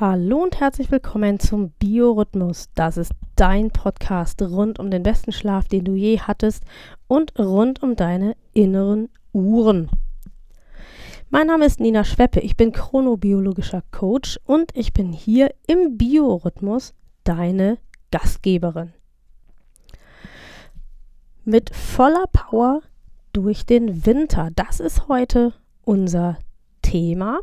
[0.00, 2.68] Hallo und herzlich willkommen zum Biorhythmus.
[2.76, 6.62] Das ist dein Podcast rund um den besten Schlaf, den du je hattest
[7.08, 9.90] und rund um deine inneren Uhren.
[11.30, 16.94] Mein Name ist Nina Schweppe, ich bin chronobiologischer Coach und ich bin hier im Biorhythmus
[17.24, 17.78] deine
[18.12, 18.92] Gastgeberin.
[21.44, 22.82] Mit voller Power
[23.32, 24.50] durch den Winter.
[24.54, 25.54] Das ist heute
[25.84, 26.38] unser
[26.82, 27.40] Thema.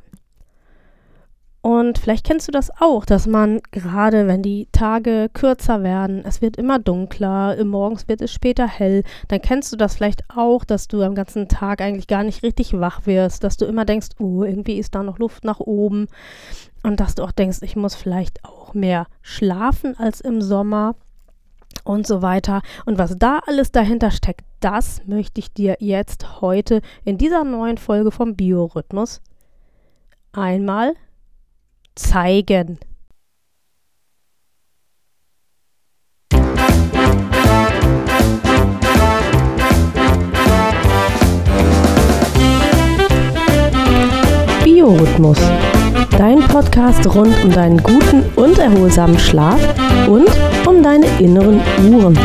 [1.65, 6.39] Und vielleicht kennst du das auch, dass man gerade, wenn die Tage kürzer werden, es
[6.39, 10.87] wird immer dunkler, morgens wird es später hell, dann kennst du das vielleicht auch, dass
[10.87, 14.43] du am ganzen Tag eigentlich gar nicht richtig wach wirst, dass du immer denkst, oh,
[14.43, 16.05] irgendwie ist da noch Luft nach oben
[16.83, 20.93] und dass du auch denkst, ich muss vielleicht auch mehr schlafen als im Sommer
[21.83, 22.61] und so weiter.
[22.85, 27.79] Und was da alles dahinter steckt, das möchte ich dir jetzt heute in dieser neuen
[27.79, 29.19] Folge vom Biorhythmus
[30.31, 30.93] einmal
[31.95, 32.77] zeigen.
[44.63, 45.37] Biorhythmus.
[46.17, 49.59] Dein Podcast rund um deinen guten und erholsamen Schlaf
[50.07, 50.29] und
[50.65, 52.17] um deine inneren Uhren.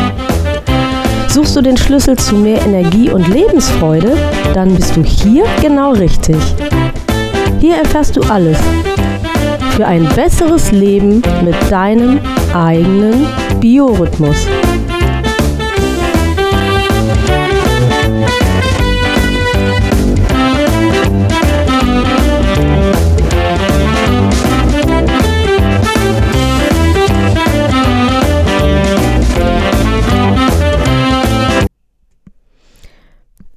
[1.27, 4.17] Suchst du den Schlüssel zu mehr Energie und Lebensfreude?
[4.53, 6.37] Dann bist du hier genau richtig.
[7.59, 8.57] Hier erfährst du alles
[9.71, 12.19] für ein besseres Leben mit deinem
[12.53, 13.25] eigenen
[13.59, 14.47] Biorhythmus.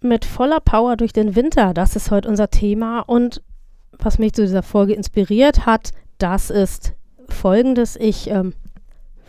[0.01, 3.43] Mit voller Power durch den Winter, das ist heute unser Thema und
[3.99, 6.95] was mich zu dieser Folge inspiriert hat, das ist
[7.29, 7.97] folgendes.
[7.97, 8.55] Ich ähm,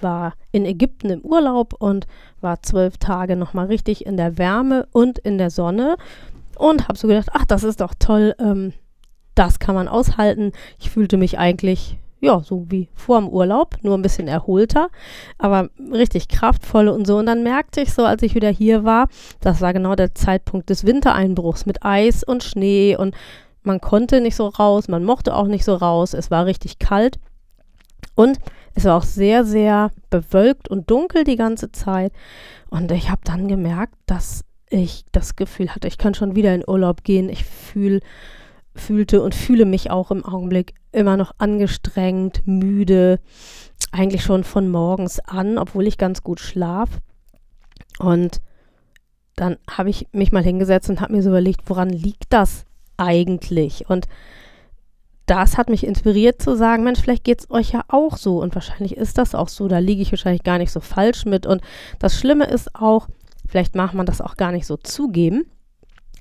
[0.01, 2.07] war in Ägypten im Urlaub und
[2.41, 5.97] war zwölf Tage nochmal richtig in der Wärme und in der Sonne
[6.57, 8.73] und habe so gedacht, ach, das ist doch toll, ähm,
[9.35, 10.51] das kann man aushalten.
[10.79, 14.89] Ich fühlte mich eigentlich, ja, so wie vor dem Urlaub, nur ein bisschen erholter,
[15.37, 17.17] aber richtig kraftvoll und so.
[17.17, 19.09] Und dann merkte ich so, als ich wieder hier war,
[19.41, 23.15] das war genau der Zeitpunkt des Wintereinbruchs mit Eis und Schnee und
[23.65, 26.13] man konnte nicht so raus, man mochte auch nicht so raus.
[26.13, 27.19] Es war richtig kalt.
[28.15, 28.39] Und
[28.73, 32.13] es war auch sehr, sehr bewölkt und dunkel die ganze Zeit.
[32.69, 36.67] Und ich habe dann gemerkt, dass ich das Gefühl hatte, ich kann schon wieder in
[36.67, 37.29] Urlaub gehen.
[37.29, 38.01] Ich fühl,
[38.73, 43.19] fühlte und fühle mich auch im Augenblick immer noch angestrengt, müde,
[43.91, 46.89] eigentlich schon von morgens an, obwohl ich ganz gut schlaf.
[47.99, 48.41] Und
[49.35, 52.65] dann habe ich mich mal hingesetzt und habe mir so überlegt, woran liegt das
[52.97, 53.89] eigentlich?
[53.89, 54.07] Und
[55.25, 58.53] das hat mich inspiriert zu sagen, Mensch, vielleicht geht es euch ja auch so und
[58.53, 61.61] wahrscheinlich ist das auch so, da liege ich wahrscheinlich gar nicht so falsch mit und
[61.99, 63.07] das Schlimme ist auch,
[63.47, 65.45] vielleicht mag man das auch gar nicht so zugeben,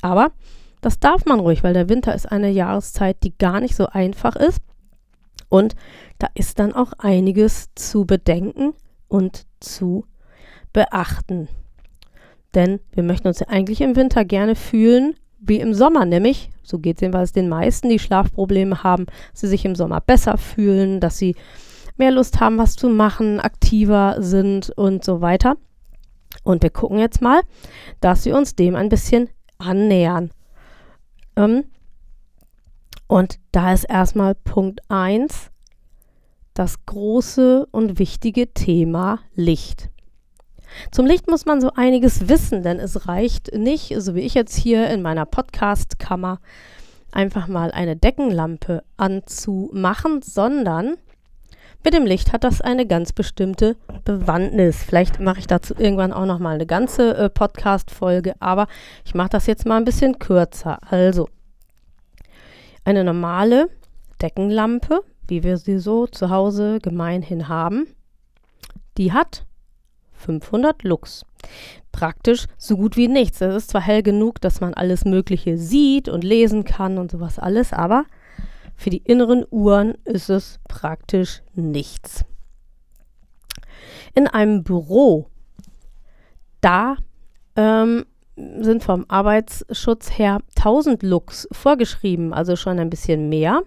[0.01, 0.33] aber
[0.81, 4.37] das darf man ruhig, weil der Winter ist eine Jahreszeit, die gar nicht so einfach
[4.37, 4.61] ist
[5.51, 5.75] und
[6.19, 8.73] da ist dann auch einiges zu bedenken
[9.09, 10.07] und zu
[10.73, 11.49] beachten.
[12.55, 15.15] Denn wir möchten uns ja eigentlich im Winter gerne fühlen
[15.47, 19.65] wie im Sommer, nämlich, so geht es jedenfalls den meisten, die Schlafprobleme haben, sie sich
[19.65, 21.37] im Sommer besser fühlen, dass sie
[21.97, 25.57] mehr Lust haben, was zu machen, aktiver sind und so weiter.
[26.43, 27.43] Und wir gucken jetzt mal,
[28.01, 29.29] dass wir uns dem ein bisschen
[29.59, 30.31] annähern.
[31.37, 31.65] Ähm,
[33.07, 35.51] und da ist erstmal Punkt 1
[36.55, 39.91] das große und wichtige Thema Licht.
[40.91, 44.57] Zum Licht muss man so einiges wissen, denn es reicht nicht, so wie ich jetzt
[44.57, 46.41] hier in meiner Podcast-Kammer,
[47.13, 50.97] einfach mal eine Deckenlampe anzumachen, sondern
[51.85, 54.83] mit dem Licht hat das eine ganz bestimmte Bewandtnis.
[54.83, 58.69] Vielleicht mache ich dazu irgendwann auch noch mal eine ganze äh, Podcast-Folge, aber
[59.05, 60.79] ich mache das jetzt mal ein bisschen kürzer.
[60.91, 61.29] Also,
[62.85, 63.69] eine normale
[64.23, 67.87] Deckenlampe, wie wir sie so zu Hause gemeinhin haben,
[68.97, 69.45] die hat
[70.25, 71.25] 500 Lux.
[71.93, 73.41] Praktisch so gut wie nichts.
[73.41, 77.39] Es ist zwar hell genug, dass man alles Mögliche sieht und lesen kann und sowas
[77.39, 78.05] alles, aber
[78.75, 82.25] für die inneren Uhren ist es praktisch nichts.
[84.15, 85.27] In einem Büro,
[86.61, 86.97] da
[87.57, 88.05] ähm,
[88.37, 93.63] sind vom Arbeitsschutz her 1000 Lux vorgeschrieben, also schon ein bisschen mehr.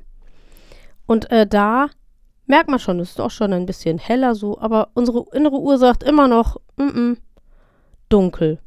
[1.06, 1.88] Und äh, da
[2.48, 5.78] merkt man schon, es ist auch schon ein bisschen heller so, aber unsere innere Uhr
[5.78, 7.18] sagt immer noch, mm -mm,
[8.10, 8.60] dunkel.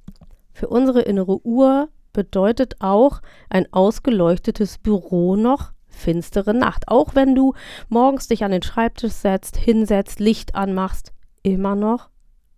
[0.52, 6.88] Für unsere innere Uhr bedeutet auch ein ausgeleuchtetes Büro noch finstere Nacht.
[6.88, 7.54] Auch wenn du
[7.88, 11.12] morgens dich an den Schreibtisch setzt, hinsetzt, Licht anmachst,
[11.42, 12.10] immer noch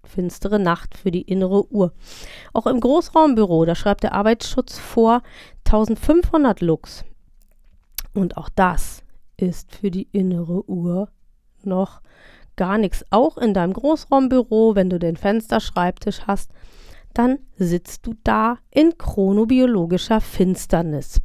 [0.04, 1.92] finstere Nacht für die innere Uhr.
[2.52, 5.22] Auch im Großraumbüro, da schreibt der Arbeitsschutz vor
[5.66, 7.04] 1500 Lux.
[8.14, 9.01] Und auch das
[9.42, 11.08] ist für die innere Uhr
[11.64, 12.00] noch
[12.56, 13.04] gar nichts.
[13.10, 16.52] Auch in deinem Großraumbüro, wenn du den Fensterschreibtisch hast,
[17.12, 21.20] dann sitzt du da in chronobiologischer Finsternis.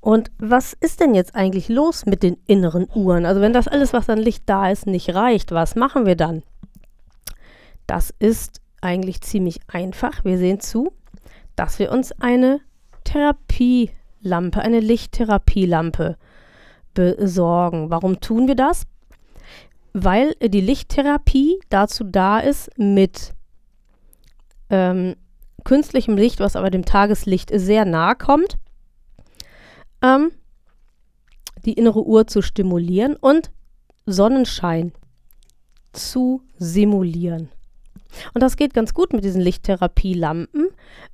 [0.00, 3.24] Und was ist denn jetzt eigentlich los mit den inneren Uhren?
[3.24, 6.42] Also wenn das alles, was an Licht da ist, nicht reicht, was machen wir dann?
[7.86, 10.24] Das ist eigentlich ziemlich einfach.
[10.24, 10.92] Wir sehen zu,
[11.54, 12.60] dass wir uns eine
[14.26, 16.16] Therapielampe, eine Lichttherapielampe
[16.94, 17.90] besorgen.
[17.90, 18.86] Warum tun wir das?
[19.92, 23.32] Weil die Lichttherapie dazu da ist, mit
[24.68, 25.14] ähm,
[25.64, 28.58] künstlichem Licht, was aber dem Tageslicht sehr nahe kommt,
[30.02, 30.32] ähm,
[31.64, 33.50] die innere Uhr zu stimulieren und
[34.06, 34.92] Sonnenschein
[35.92, 37.48] zu simulieren.
[38.34, 40.68] Und das geht ganz gut mit diesen Lichttherapielampen,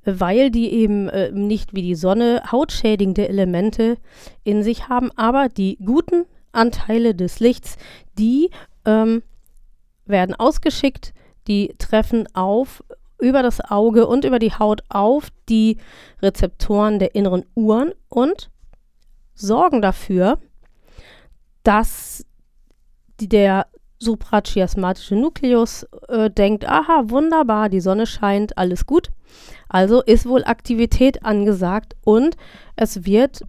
[0.05, 3.97] weil die eben äh, nicht wie die Sonne hautschädigende Elemente
[4.43, 7.77] in sich haben, aber die guten Anteile des Lichts,
[8.17, 8.49] die
[8.85, 9.23] ähm,
[10.05, 11.13] werden ausgeschickt,
[11.47, 12.83] die treffen auf
[13.19, 15.77] über das Auge und über die Haut auf die
[16.21, 18.49] Rezeptoren der inneren Uhren und
[19.33, 20.39] sorgen dafür,
[21.63, 22.25] dass
[23.19, 23.67] der
[24.03, 29.09] suprachiasmatische Nukleus äh, denkt, aha, wunderbar, die Sonne scheint, alles gut.
[29.69, 32.37] Also ist wohl Aktivität angesagt und
[32.75, 33.41] es wird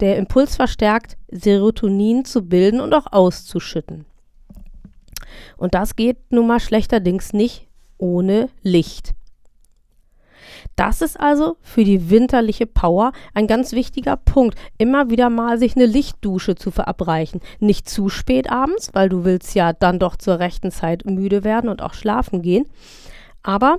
[0.00, 4.04] der Impuls verstärkt, Serotonin zu bilden und auch auszuschütten.
[5.56, 7.66] Und das geht nun mal schlechterdings nicht
[7.98, 9.15] ohne Licht.
[10.76, 14.58] Das ist also für die winterliche Power ein ganz wichtiger Punkt.
[14.76, 17.40] Immer wieder mal sich eine Lichtdusche zu verabreichen.
[17.60, 21.70] Nicht zu spät abends, weil du willst ja dann doch zur rechten Zeit müde werden
[21.70, 22.66] und auch schlafen gehen.
[23.42, 23.78] Aber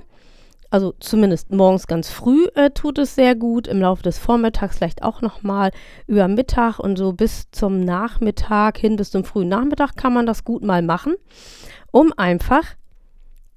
[0.70, 5.02] also zumindest morgens ganz früh äh, tut es sehr gut, im Laufe des Vormittags vielleicht
[5.02, 5.70] auch nochmal
[6.06, 10.44] über Mittag und so bis zum Nachmittag hin, bis zum frühen Nachmittag kann man das
[10.44, 11.14] gut mal machen,
[11.90, 12.64] um einfach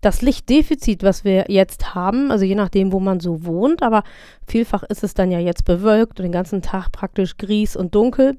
[0.02, 4.04] das Lichtdefizit, was wir jetzt haben, also je nachdem, wo man so wohnt, aber
[4.48, 8.38] vielfach ist es dann ja jetzt bewölkt und den ganzen Tag praktisch gries und dunkel.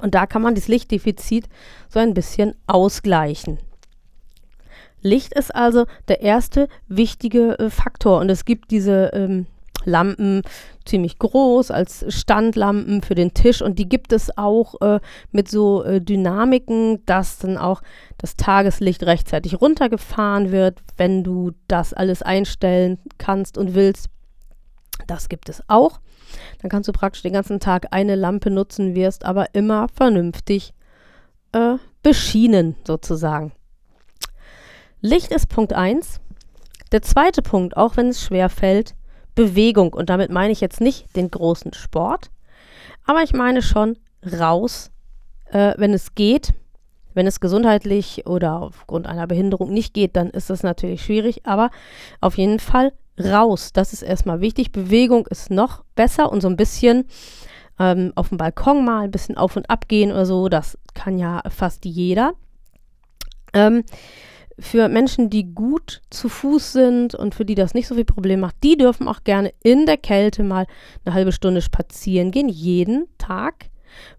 [0.00, 1.48] Und da kann man das Lichtdefizit
[1.88, 3.58] so ein bisschen ausgleichen.
[5.02, 9.46] Licht ist also der erste wichtige äh, Faktor und es gibt diese ähm,
[9.84, 10.42] Lampen
[10.88, 15.00] ziemlich groß als Standlampen für den Tisch und die gibt es auch äh,
[15.30, 17.82] mit so äh, Dynamiken, dass dann auch
[18.16, 24.06] das Tageslicht rechtzeitig runtergefahren wird, wenn du das alles einstellen kannst und willst.
[25.06, 26.00] Das gibt es auch.
[26.60, 30.74] Dann kannst du praktisch den ganzen Tag eine Lampe nutzen, wirst aber immer vernünftig
[31.52, 33.52] äh, beschienen sozusagen.
[35.00, 36.20] Licht ist Punkt 1.
[36.90, 38.94] Der zweite Punkt, auch wenn es schwer fällt,
[39.38, 39.92] Bewegung.
[39.92, 42.30] Und damit meine ich jetzt nicht den großen Sport,
[43.06, 44.90] aber ich meine schon raus,
[45.52, 46.54] äh, wenn es geht.
[47.14, 51.70] Wenn es gesundheitlich oder aufgrund einer Behinderung nicht geht, dann ist das natürlich schwierig, aber
[52.20, 53.72] auf jeden Fall raus.
[53.72, 54.72] Das ist erstmal wichtig.
[54.72, 57.06] Bewegung ist noch besser und so ein bisschen
[57.78, 61.16] ähm, auf dem Balkon mal ein bisschen auf und ab gehen oder so, das kann
[61.16, 62.34] ja fast jeder.
[63.52, 63.84] Ähm,
[64.58, 68.40] für Menschen, die gut zu Fuß sind und für die das nicht so viel Problem
[68.40, 70.66] macht, die dürfen auch gerne in der Kälte mal
[71.04, 73.66] eine halbe Stunde spazieren gehen, jeden Tag.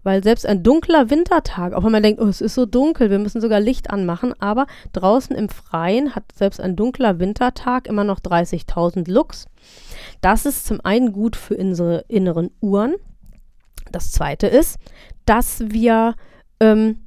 [0.02, 3.18] Weil selbst ein dunkler Wintertag, auch wenn man denkt, oh, es ist so dunkel, wir
[3.18, 8.20] müssen sogar Licht anmachen, aber draußen im Freien hat selbst ein dunkler Wintertag immer noch
[8.20, 9.46] 30.000 Lux.
[10.20, 12.94] Das ist zum einen gut für unsere inneren Uhren.
[13.92, 14.78] Das zweite ist,
[15.24, 16.14] dass wir
[16.60, 16.98] ähm,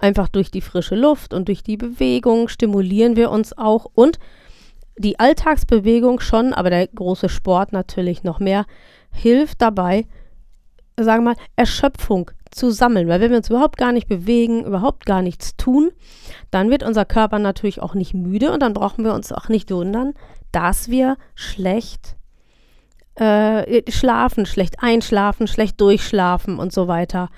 [0.00, 4.18] Einfach durch die frische Luft und durch die Bewegung stimulieren wir uns auch und
[4.96, 8.66] die Alltagsbewegung schon, aber der große Sport natürlich noch mehr,
[9.12, 10.06] hilft dabei,
[10.98, 13.08] sagen wir mal, Erschöpfung zu sammeln.
[13.08, 15.90] Weil wenn wir uns überhaupt gar nicht bewegen, überhaupt gar nichts tun,
[16.50, 19.70] dann wird unser Körper natürlich auch nicht müde und dann brauchen wir uns auch nicht
[19.70, 20.14] wundern,
[20.50, 22.16] dass wir schlecht
[23.16, 27.28] äh, schlafen, schlecht einschlafen, schlecht durchschlafen und so weiter.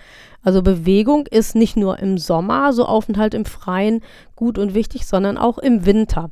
[0.42, 4.02] Also Bewegung ist nicht nur im Sommer, so Aufenthalt im Freien
[4.34, 6.30] gut und wichtig, sondern auch im Winter.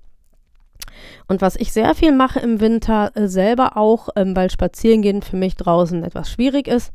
[1.28, 5.36] Und was ich sehr viel mache im Winter, äh, selber auch, ähm, weil Spazierengehen für
[5.36, 6.92] mich draußen etwas schwierig ist,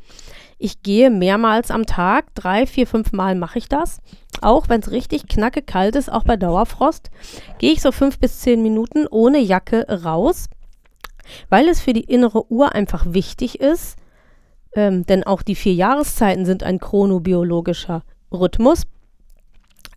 [0.57, 3.99] ich gehe mehrmals am Tag, drei, vier, fünf Mal mache ich das.
[4.41, 7.09] Auch wenn es richtig knacke kalt ist, auch bei Dauerfrost,
[7.59, 10.47] gehe ich so fünf bis zehn Minuten ohne Jacke raus,
[11.49, 13.97] weil es für die innere Uhr einfach wichtig ist,
[14.75, 18.83] ähm, denn auch die vier Jahreszeiten sind ein chronobiologischer Rhythmus.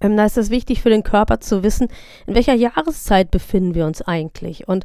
[0.00, 1.88] Ähm, da ist es wichtig für den Körper zu wissen,
[2.26, 4.68] in welcher Jahreszeit befinden wir uns eigentlich.
[4.68, 4.85] Und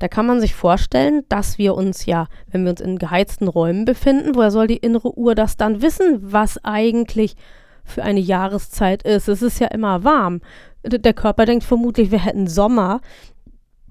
[0.00, 3.84] da kann man sich vorstellen, dass wir uns ja, wenn wir uns in geheizten Räumen
[3.84, 7.36] befinden, woher soll die innere Uhr das dann wissen, was eigentlich
[7.84, 9.28] für eine Jahreszeit ist?
[9.28, 10.40] Es ist ja immer warm.
[10.84, 13.00] Der Körper denkt vermutlich, wir hätten Sommer.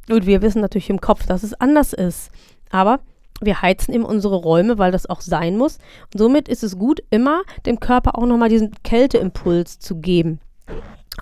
[0.10, 2.30] Und wir wissen natürlich im Kopf, dass es anders ist.
[2.70, 3.00] Aber
[3.41, 5.77] wir heizen eben unsere Räume, weil das auch sein muss.
[6.13, 10.39] Und somit ist es gut, immer dem Körper auch nochmal diesen Kälteimpuls zu geben.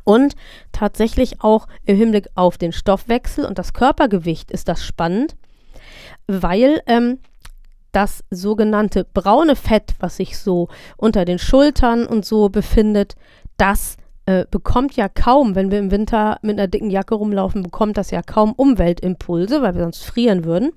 [0.03, 0.35] Und
[0.71, 5.35] tatsächlich auch im Hinblick auf den Stoffwechsel und das Körpergewicht ist das spannend,
[6.27, 7.19] weil ähm,
[7.91, 10.67] das sogenannte braune Fett, was sich so
[10.97, 13.15] unter den Schultern und so befindet,
[13.57, 13.95] das
[14.25, 18.11] äh, bekommt ja kaum, wenn wir im Winter mit einer dicken Jacke rumlaufen, bekommt das
[18.11, 20.71] ja kaum Umweltimpulse, weil wir sonst frieren würden.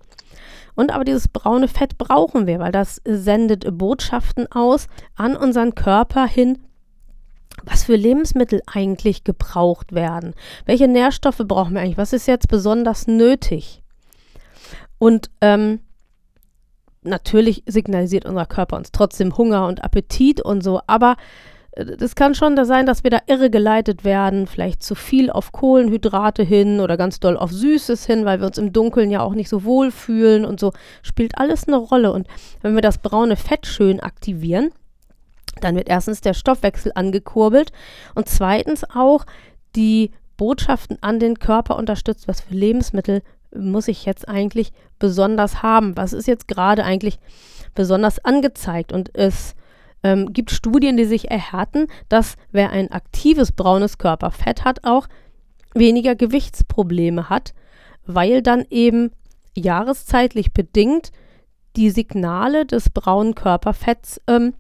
[0.78, 6.25] Und aber dieses braune Fett brauchen wir, weil das sendet Botschaften aus an unseren Körper
[6.25, 6.58] hin,
[7.64, 10.35] was für Lebensmittel eigentlich gebraucht werden.
[10.66, 11.99] Welche Nährstoffe brauchen wir eigentlich?
[11.99, 13.82] Was ist jetzt besonders nötig?
[14.99, 15.80] Und ähm,
[17.02, 21.16] natürlich signalisiert unser Körper uns trotzdem Hunger und Appetit und so, aber
[21.76, 26.42] das kann schon da sein, dass wir da irregeleitet werden, vielleicht zu viel auf Kohlenhydrate
[26.42, 29.48] hin oder ganz doll auf Süßes hin, weil wir uns im Dunkeln ja auch nicht
[29.48, 30.72] so wohl fühlen und so
[31.02, 32.12] spielt alles eine Rolle.
[32.12, 32.26] Und
[32.62, 34.70] wenn wir das braune Fett schön aktivieren,
[35.60, 37.70] dann wird erstens der Stoffwechsel angekurbelt
[38.14, 39.25] und zweitens auch
[39.76, 43.22] die Botschaften an den Körper unterstützt, was für Lebensmittel
[43.54, 45.96] muss ich jetzt eigentlich besonders haben?
[45.96, 47.18] Was ist jetzt gerade eigentlich
[47.75, 48.92] besonders angezeigt?
[48.92, 49.54] Und es
[50.02, 55.09] ähm, gibt Studien, die sich erhärten, dass wer ein aktives braunes Körperfett hat, auch
[55.75, 57.55] weniger Gewichtsprobleme hat,
[58.07, 59.11] weil dann eben
[59.57, 61.11] jahreszeitlich bedingt
[61.76, 64.55] die Signale des braunen Körperfetts ähm,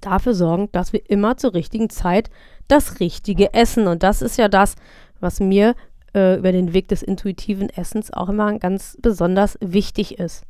[0.00, 2.30] dafür sorgen, dass wir immer zur richtigen Zeit
[2.68, 3.86] das Richtige essen.
[3.86, 4.76] Und das ist ja das,
[5.20, 5.74] was mir
[6.14, 10.44] äh, über den Weg des intuitiven Essens auch immer ganz besonders wichtig ist.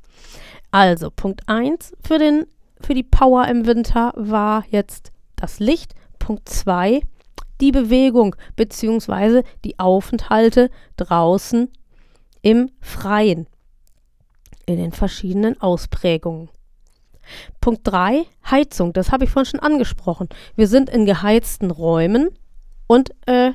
[0.71, 2.47] Also, Punkt 1 für den
[2.87, 5.95] für die Power im Winter war jetzt das Licht.
[6.21, 7.00] Punkt 2,
[7.61, 9.43] die Bewegung bzw.
[9.64, 11.69] die Aufenthalte draußen
[12.43, 13.49] im Freien
[14.66, 16.49] in den verschiedenen Ausprägungen.
[17.61, 18.93] Punkt 3, Heizung.
[18.93, 20.28] Das habe ich vorhin schon angesprochen.
[20.55, 22.28] Wir sind in geheizten Räumen
[22.87, 23.50] und äh,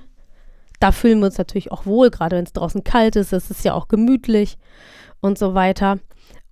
[0.82, 3.32] da fühlen wir uns natürlich auch wohl, gerade wenn es draußen kalt ist.
[3.32, 4.58] Es ist ja auch gemütlich
[5.22, 6.00] und so weiter.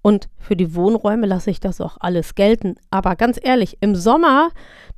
[0.09, 2.77] Und für die Wohnräume lasse ich das auch alles gelten.
[2.89, 4.49] Aber ganz ehrlich, im Sommer,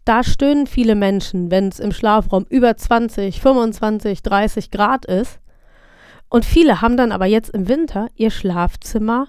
[0.05, 5.41] da stöhnen viele Menschen, wenn es im Schlafraum über 20, 25, 30 Grad ist.
[6.29, 9.27] Und viele haben dann aber jetzt im Winter ihr Schlafzimmer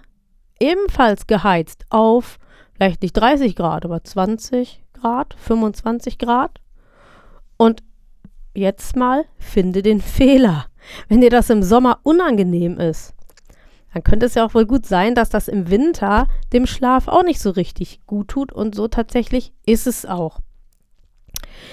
[0.61, 2.39] ebenfalls geheizt auf
[2.75, 6.61] vielleicht nicht 30 Grad, aber 20 Grad, 25 Grad.
[7.57, 7.83] Und
[8.55, 10.67] jetzt mal finde den Fehler.
[11.09, 13.15] Wenn dir das im Sommer unangenehm ist,
[13.93, 17.25] dann könnte es ja auch wohl gut sein, dass das im Winter dem Schlaf auch
[17.25, 20.41] nicht so richtig gut tut und so tatsächlich ist es auch.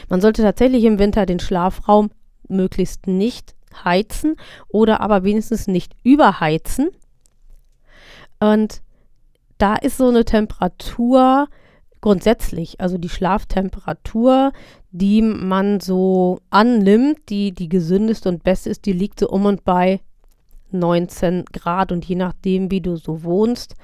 [0.10, 2.12] Man sollte tatsächlich im Winter den Schlafraum
[2.48, 4.36] möglichst nicht heizen
[4.68, 6.90] oder aber wenigstens nicht überheizen.
[8.40, 8.82] Und
[9.58, 11.48] da ist so eine Temperatur
[12.02, 14.54] grundsätzlich, also die Schlaftemperatur,
[14.92, 19.64] die man so annimmt, die die gesündeste und beste ist, die liegt so um und
[19.66, 20.00] bei
[20.72, 23.76] 19 Grad und je nachdem, wie du so wohnst,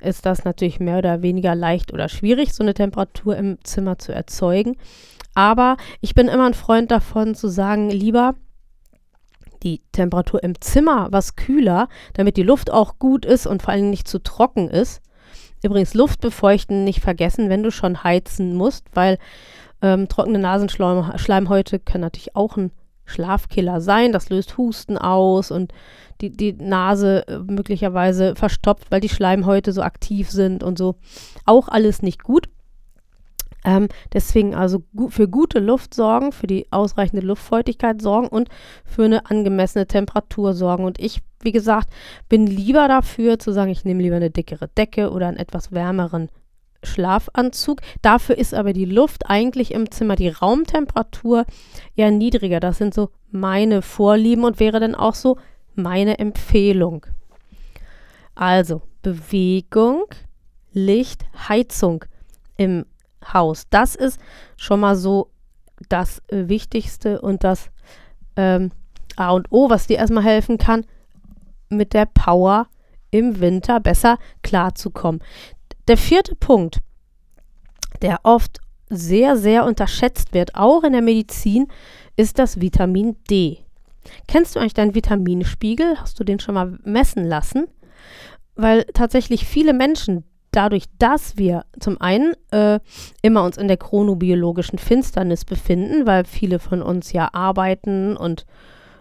[0.00, 4.12] ist das natürlich mehr oder weniger leicht oder schwierig, so eine Temperatur im Zimmer zu
[4.12, 4.76] erzeugen.
[5.34, 8.34] Aber ich bin immer ein Freund davon zu sagen, lieber
[9.62, 13.90] die Temperatur im Zimmer was kühler, damit die Luft auch gut ist und vor allem
[13.90, 15.00] nicht zu trocken ist.
[15.62, 19.18] Übrigens Luft befeuchten nicht vergessen, wenn du schon heizen musst, weil
[19.80, 22.70] ähm, trockene Nasenschleimhäute können natürlich auch ein
[23.06, 24.12] Schlafkiller sein.
[24.12, 25.72] Das löst Husten aus und
[26.20, 30.96] die, die Nase äh, möglicherweise verstopft, weil die Schleimhäute so aktiv sind und so.
[31.44, 32.48] Auch alles nicht gut.
[33.64, 38.48] Ähm, deswegen also gu für gute Luft sorgen, für die ausreichende Luftfeuchtigkeit sorgen und
[38.84, 40.84] für eine angemessene Temperatur sorgen.
[40.84, 41.88] Und ich, wie gesagt,
[42.28, 46.28] bin lieber dafür zu sagen, ich nehme lieber eine dickere Decke oder einen etwas wärmeren
[46.82, 47.80] Schlafanzug.
[48.02, 51.46] Dafür ist aber die Luft eigentlich im Zimmer, die Raumtemperatur
[51.96, 52.60] eher niedriger.
[52.60, 55.38] Das sind so meine Vorlieben und wäre dann auch so
[55.74, 57.06] meine Empfehlung.
[58.34, 60.06] Also Bewegung,
[60.72, 62.04] Licht, Heizung
[62.56, 62.86] im
[63.32, 63.66] Haus.
[63.70, 64.20] Das ist
[64.56, 65.30] schon mal so
[65.88, 67.70] das äh, Wichtigste und das
[68.36, 68.70] ähm,
[69.16, 70.84] A und O, was dir erstmal helfen kann,
[71.68, 72.66] mit der Power
[73.10, 75.22] im Winter besser klarzukommen.
[75.86, 76.80] Der vierte Punkt,
[78.02, 81.68] der oft sehr, sehr unterschätzt wird, auch in der Medizin,
[82.16, 83.63] ist das Vitamin D.
[84.28, 86.00] Kennst du eigentlich deinen Vitaminspiegel?
[86.00, 87.66] Hast du den schon mal messen lassen?
[88.54, 92.78] Weil tatsächlich viele Menschen dadurch, dass wir zum einen äh,
[93.22, 98.46] immer uns in der chronobiologischen Finsternis befinden, weil viele von uns ja arbeiten und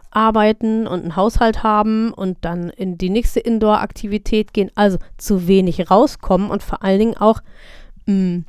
[0.10, 5.90] arbeiten und einen Haushalt haben und dann in die nächste Indoor-Aktivität gehen, also zu wenig
[5.90, 7.42] rauskommen und vor allen Dingen auch
[8.06, 8.46] mh, mm,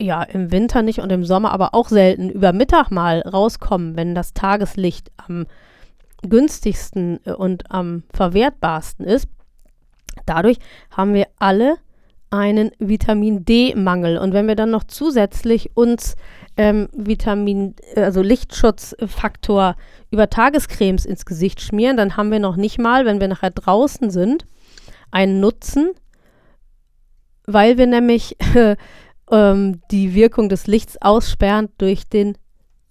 [0.00, 4.14] ja im Winter nicht und im Sommer aber auch selten über Mittag mal rauskommen, wenn
[4.14, 5.46] das Tageslicht am
[6.28, 9.28] günstigsten äh, und am verwertbarsten ist.
[10.26, 10.58] Dadurch
[10.90, 11.76] haben wir alle
[12.30, 14.18] einen Vitamin D-Mangel.
[14.18, 16.16] Und wenn wir dann noch zusätzlich uns
[16.56, 19.76] ähm, Vitamin, also Lichtschutzfaktor
[20.10, 24.10] über Tagescremes ins Gesicht schmieren, dann haben wir noch nicht mal, wenn wir nachher draußen
[24.10, 24.46] sind,
[25.12, 25.90] einen Nutzen,
[27.46, 28.76] weil wir nämlich äh,
[29.34, 32.38] ähm, die Wirkung des Lichts aussperren durch den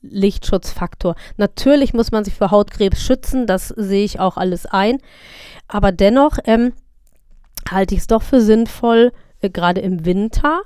[0.02, 1.16] Lichtschutzfaktor.
[1.38, 4.98] Natürlich muss man sich vor Hautkrebs schützen, das sehe ich auch alles ein.
[5.70, 6.74] Aber dennoch ähm,
[7.72, 10.62] halte ich es doch für sinnvoll, äh, gerade im Winter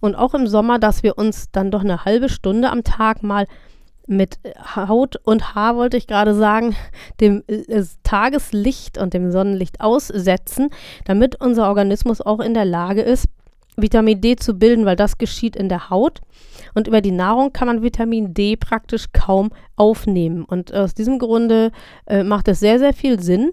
[0.00, 3.46] und auch im Sommer, dass wir uns dann doch eine halbe Stunde am Tag mal
[4.06, 4.38] mit
[4.74, 6.74] Haut und Haar, wollte ich gerade sagen,
[7.20, 10.70] dem äh, Tageslicht und dem Sonnenlicht aussetzen,
[11.04, 13.26] damit unser Organismus auch in der Lage ist,
[13.78, 16.20] Vitamin D zu bilden, weil das geschieht in der Haut.
[16.74, 20.44] Und über die Nahrung kann man Vitamin D praktisch kaum aufnehmen.
[20.44, 21.70] Und aus diesem Grunde
[22.06, 23.52] äh, macht es sehr, sehr viel Sinn,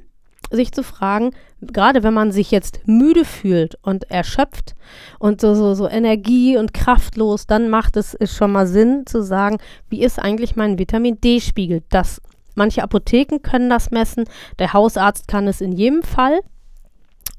[0.51, 4.75] sich zu fragen, gerade wenn man sich jetzt müde fühlt und erschöpft
[5.19, 9.57] und so, so, so Energie und kraftlos, dann macht es schon mal Sinn zu sagen,
[9.89, 11.83] wie ist eigentlich mein Vitamin D-Spiegel?
[11.89, 12.21] Das,
[12.55, 14.25] manche Apotheken können das messen,
[14.59, 16.39] der Hausarzt kann es in jedem Fall.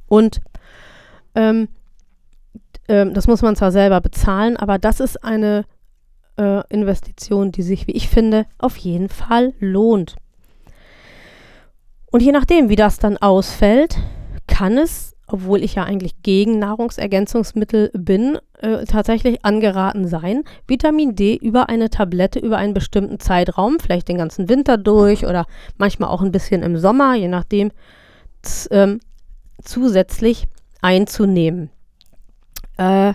[0.09, 0.41] Und
[1.35, 1.69] ähm,
[2.89, 5.65] ähm, das muss man zwar selber bezahlen, aber das ist eine
[6.37, 10.17] äh, Investition, die sich, wie ich finde, auf jeden Fall lohnt.
[12.11, 13.97] Und je nachdem, wie das dann ausfällt,
[14.47, 21.37] kann es, obwohl ich ja eigentlich gegen Nahrungsergänzungsmittel bin, äh, tatsächlich angeraten sein, Vitamin D
[21.37, 26.23] über eine Tablette über einen bestimmten Zeitraum, vielleicht den ganzen Winter durch oder manchmal auch
[26.23, 27.73] ein bisschen im Sommer, je nachdem,
[28.71, 29.01] ähm,
[29.63, 30.47] zusätzlich
[30.81, 31.71] einzunehmen.
[32.77, 33.15] Äh,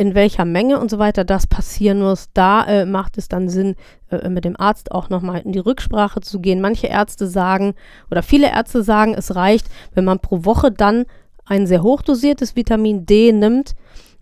[0.00, 3.76] in welcher Menge und so weiter das passieren muss, da äh, macht es dann Sinn,
[4.10, 6.62] äh, mit dem Arzt auch nochmal in die Rücksprache zu gehen.
[6.62, 7.74] Manche Ärzte sagen,
[8.10, 11.04] oder viele Ärzte sagen, es reicht, wenn man pro Woche dann
[11.44, 13.74] ein sehr hochdosiertes Vitamin D nimmt.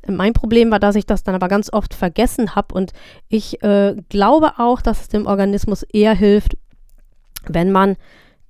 [0.04, 2.92] Mein Problem war, dass ich das dann aber ganz oft vergessen habe und
[3.28, 6.56] ich äh, glaube auch, dass es dem Organismus eher hilft,
[7.46, 7.94] wenn man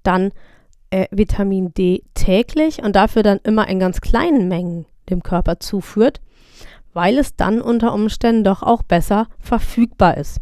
[0.03, 0.33] dann
[0.89, 6.21] äh, Vitamin D täglich und dafür dann immer in ganz kleinen Mengen dem Körper zuführt
[6.99, 10.41] weil es dann unter Umständen doch auch besser verfügbar ist.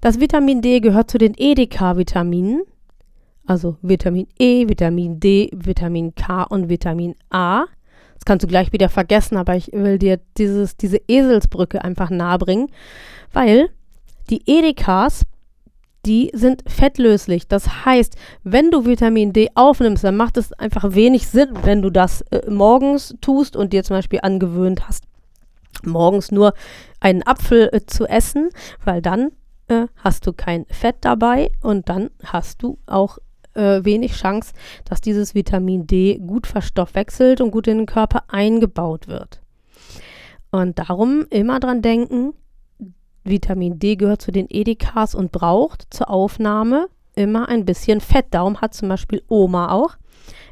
[0.00, 2.62] Das Vitamin D gehört zu den Edeka-Vitaminen,
[3.46, 7.64] also Vitamin E, Vitamin D, Vitamin K und Vitamin A.
[8.14, 12.68] Das kannst du gleich wieder vergessen, aber ich will dir dieses, diese Eselsbrücke einfach nahebringen,
[13.32, 13.70] weil
[14.28, 15.24] die Edekas,
[16.06, 17.48] die sind fettlöslich.
[17.48, 21.90] Das heißt, wenn du Vitamin D aufnimmst, dann macht es einfach wenig Sinn, wenn du
[21.90, 25.04] das äh, morgens tust und dir zum Beispiel angewöhnt hast,
[25.84, 26.54] morgens nur
[27.00, 28.50] einen Apfel äh, zu essen,
[28.84, 29.30] weil dann
[29.68, 33.18] äh, hast du kein Fett dabei und dann hast du auch
[33.54, 34.52] äh, wenig Chance,
[34.84, 39.40] dass dieses Vitamin D gut verstoffwechselt und gut in den Körper eingebaut wird.
[40.50, 42.34] Und darum immer dran denken,
[43.24, 48.26] Vitamin D gehört zu den Edekas und braucht zur Aufnahme immer ein bisschen Fett.
[48.30, 49.96] Darum hat zum Beispiel Oma auch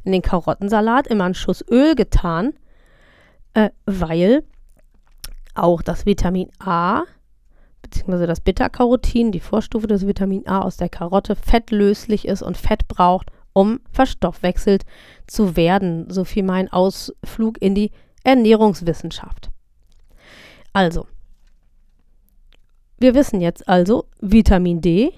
[0.04, 2.54] in den Karottensalat immer einen Schuss Öl getan,
[3.54, 4.44] äh, weil
[5.54, 7.02] auch das Vitamin A
[7.82, 8.26] bzw.
[8.26, 13.30] das Beta-Carotin, die Vorstufe des Vitamin A aus der Karotte, fettlöslich ist und Fett braucht,
[13.52, 14.84] um verstoffwechselt
[15.26, 16.10] zu werden.
[16.10, 17.90] So viel mein Ausflug in die
[18.24, 19.50] Ernährungswissenschaft.
[20.72, 21.06] Also,
[22.98, 25.12] wir wissen jetzt also Vitamin D,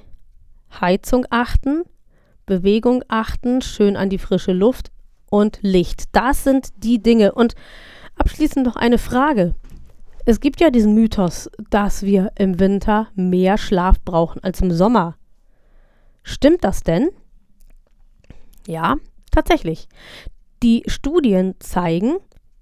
[0.80, 1.82] Heizung achten,
[2.46, 4.90] Bewegung achten, schön an die frische Luft
[5.30, 6.04] und Licht.
[6.12, 7.32] Das sind die Dinge.
[7.32, 7.54] Und
[8.16, 9.54] abschließend noch eine Frage.
[10.26, 15.16] Es gibt ja diesen Mythos, dass wir im Winter mehr Schlaf brauchen als im Sommer.
[16.22, 17.08] Stimmt das denn?
[18.66, 18.96] Ja,
[19.30, 19.88] tatsächlich.
[20.62, 22.18] Die Studien zeigen,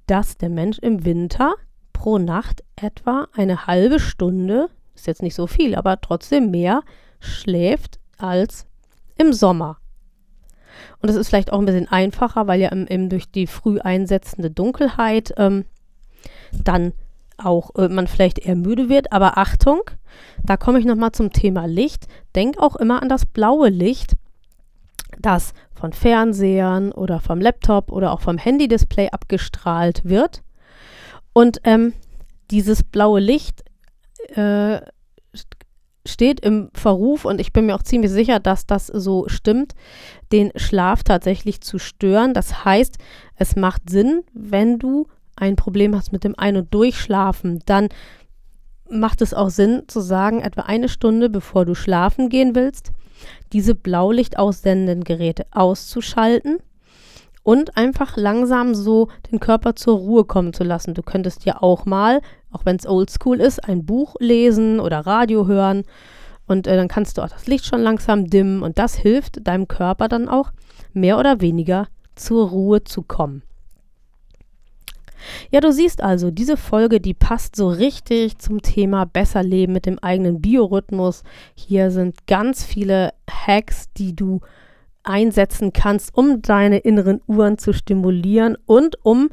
[0.06, 1.54] dass der Mensch im Winter
[1.92, 6.82] pro Nacht etwa eine halbe Stunde, ist jetzt nicht so viel, aber trotzdem mehr,
[7.20, 8.66] schläft als
[9.16, 9.78] im Sommer.
[11.00, 14.50] Und es ist vielleicht auch ein bisschen einfacher, weil ja im durch die früh einsetzende
[14.50, 15.64] Dunkelheit ähm,
[16.52, 16.92] dann
[17.36, 19.12] auch äh, man vielleicht eher müde wird.
[19.12, 19.82] Aber Achtung,
[20.42, 22.06] da komme ich nochmal zum Thema Licht.
[22.34, 24.14] Denk auch immer an das blaue Licht,
[25.20, 30.42] das von Fernsehern oder vom Laptop oder auch vom Handy-Display abgestrahlt wird.
[31.32, 31.92] Und ähm,
[32.50, 33.62] dieses blaue Licht
[34.34, 34.80] äh,
[36.06, 39.74] steht im Verruf und ich bin mir auch ziemlich sicher, dass das so stimmt,
[40.32, 42.34] den Schlaf tatsächlich zu stören.
[42.34, 42.96] Das heißt,
[43.36, 47.88] es macht Sinn, wenn du ein Problem hast mit dem Ein- und Durchschlafen, dann
[48.90, 52.90] macht es auch Sinn zu sagen, etwa eine Stunde bevor du schlafen gehen willst,
[53.52, 56.58] diese Blaulicht aussendenden Geräte auszuschalten
[57.42, 60.94] und einfach langsam so den Körper zur Ruhe kommen zu lassen.
[60.94, 65.46] Du könntest ja auch mal, auch wenn es oldschool ist, ein Buch lesen oder Radio
[65.46, 65.84] hören
[66.46, 69.68] und äh, dann kannst du auch das Licht schon langsam dimmen und das hilft deinem
[69.68, 70.52] Körper dann auch
[70.92, 73.42] mehr oder weniger zur Ruhe zu kommen.
[75.50, 79.84] Ja, du siehst also, diese Folge, die passt so richtig zum Thema besser leben mit
[79.84, 81.22] dem eigenen Biorhythmus.
[81.54, 84.40] Hier sind ganz viele Hacks, die du
[85.02, 89.30] einsetzen kannst, um deine inneren Uhren zu stimulieren und um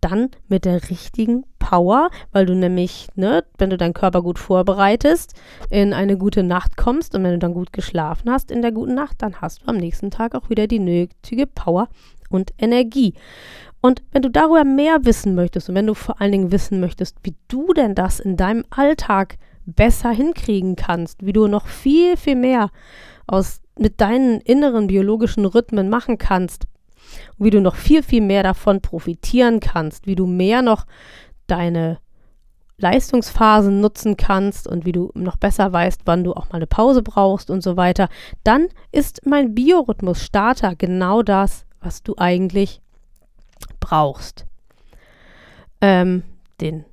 [0.00, 5.34] dann mit der richtigen Power, weil du nämlich, ne, wenn du deinen Körper gut vorbereitest,
[5.70, 8.94] in eine gute Nacht kommst und wenn du dann gut geschlafen hast in der guten
[8.94, 11.88] Nacht, dann hast du am nächsten Tag auch wieder die nötige Power
[12.30, 13.14] und Energie.
[13.80, 17.18] Und wenn du darüber mehr wissen möchtest und wenn du vor allen Dingen wissen möchtest,
[17.22, 22.36] wie du denn das in deinem Alltag besser hinkriegen kannst, wie du noch viel, viel
[22.36, 22.70] mehr
[23.26, 26.66] aus mit deinen inneren biologischen Rhythmen machen kannst,
[27.38, 30.86] wie du noch viel, viel mehr davon profitieren kannst, wie du mehr noch
[31.46, 31.98] deine
[32.78, 37.02] Leistungsphasen nutzen kannst und wie du noch besser weißt, wann du auch mal eine Pause
[37.02, 38.08] brauchst und so weiter,
[38.44, 42.82] dann ist mein Biorhythmus Starter genau das, was du eigentlich
[43.80, 44.44] brauchst.
[45.80, 46.22] Ähm,
[46.60, 46.84] den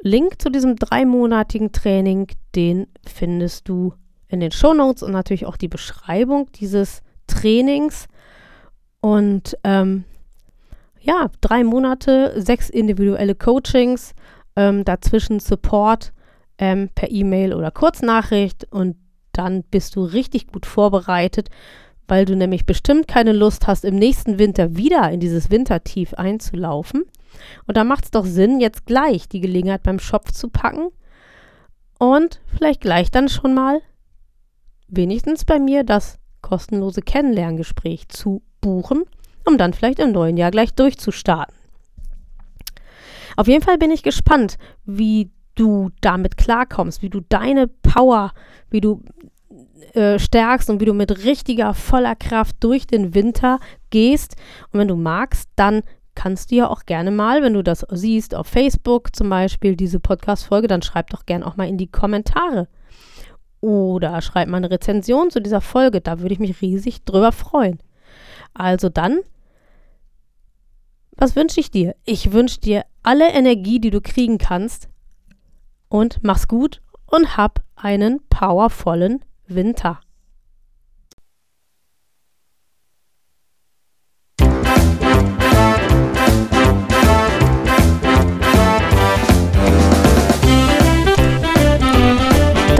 [0.00, 3.94] Link zu diesem dreimonatigen Training, den findest du
[4.28, 8.06] in den Shownotes und natürlich auch die Beschreibung dieses Trainings.
[9.00, 10.04] Und ähm,
[11.00, 14.14] ja, drei Monate, sechs individuelle Coachings,
[14.56, 16.12] ähm, dazwischen Support
[16.58, 18.96] ähm, per E-Mail oder Kurznachricht und
[19.32, 21.48] dann bist du richtig gut vorbereitet
[22.10, 27.04] weil du nämlich bestimmt keine Lust hast, im nächsten Winter wieder in dieses Wintertief einzulaufen.
[27.66, 30.88] Und da macht es doch Sinn, jetzt gleich die Gelegenheit beim Schopf zu packen
[32.00, 33.80] und vielleicht gleich dann schon mal
[34.88, 39.04] wenigstens bei mir das kostenlose Kennenlerngespräch zu buchen,
[39.46, 41.54] um dann vielleicht im neuen Jahr gleich durchzustarten.
[43.36, 48.32] Auf jeden Fall bin ich gespannt, wie du damit klarkommst, wie du deine Power,
[48.70, 49.02] wie du
[49.94, 53.58] äh, stärkst und wie du mit richtiger, voller Kraft durch den Winter
[53.90, 54.36] gehst.
[54.72, 55.82] Und wenn du magst, dann
[56.14, 60.00] kannst du ja auch gerne mal, wenn du das siehst, auf Facebook zum Beispiel, diese
[60.00, 62.68] Podcast-Folge, dann schreib doch gerne auch mal in die Kommentare.
[63.60, 66.00] Oder schreib mal eine Rezension zu dieser Folge.
[66.00, 67.78] Da würde ich mich riesig drüber freuen.
[68.54, 69.20] Also dann,
[71.16, 71.94] was wünsche ich dir?
[72.04, 74.88] Ich wünsche dir alle Energie, die du kriegen kannst.
[75.88, 80.00] Und mach's gut und hab einen powervollen Winter.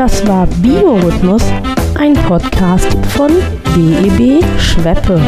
[0.01, 1.43] Das war Biorhythmus,
[1.95, 3.31] ein Podcast von
[3.75, 5.21] BEB Schweppe.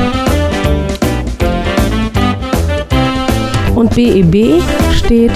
[3.74, 4.62] Und BEB
[4.94, 5.32] steht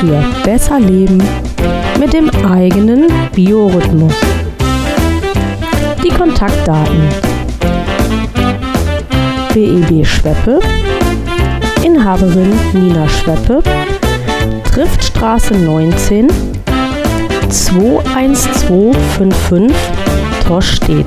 [0.00, 1.22] für Besser Leben
[1.98, 4.12] mit dem eigenen Biorhythmus
[6.02, 7.08] die Kontaktdaten.
[9.54, 10.58] BEB Schweppe,
[11.82, 13.62] Inhaberin Nina Schweppe,
[14.64, 16.28] Triftstraße 19,
[17.48, 19.74] 21255,
[20.46, 21.06] Torstedt.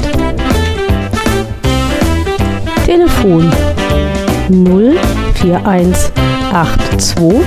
[2.85, 3.51] Telefon
[6.49, 7.45] 04182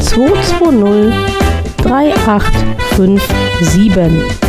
[0.00, 1.12] 220
[1.82, 4.48] 3857